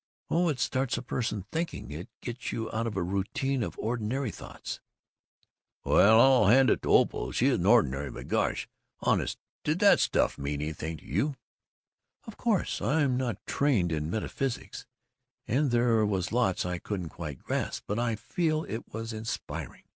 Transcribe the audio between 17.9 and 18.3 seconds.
I did